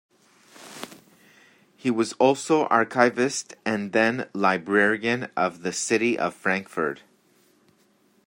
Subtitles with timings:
[1.77, 7.03] He was also archivist and then librarian of the city of Frankfurt.